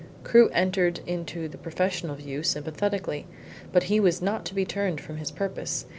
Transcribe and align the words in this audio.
Crewe 0.23 0.49
entered 0.51 0.99
into 1.05 1.47
the 1.47 1.59
professional 1.59 2.15
view 2.15 2.41
sympathetically, 2.41 3.27
but 3.71 3.83
he 3.83 3.99
was 3.99 4.19
not 4.19 4.45
to 4.45 4.55
be 4.55 4.65
turned 4.65 4.99
from 4.99 5.17
his 5.17 5.29
purpose. 5.29 5.85